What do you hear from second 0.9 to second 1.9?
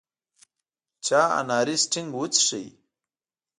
چا اناري